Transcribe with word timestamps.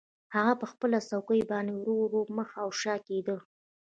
هغه 0.35 0.53
په 0.61 0.65
خپله 0.71 0.97
څوکۍ 1.09 1.41
باندې 1.51 1.73
ورو 1.75 1.95
ورو 2.01 2.21
مخ 2.37 2.49
او 2.63 2.69
شا 2.81 2.95
کیده 3.07 3.37